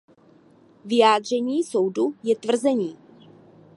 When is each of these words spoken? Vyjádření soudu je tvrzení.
Vyjádření 0.85 1.63
soudu 1.63 2.15
je 2.23 2.35
tvrzení. 2.35 2.97